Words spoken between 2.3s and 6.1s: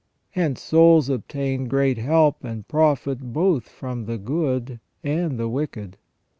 and profit both from the good and the wicked.